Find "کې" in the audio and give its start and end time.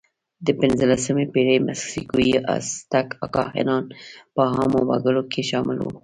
5.31-5.41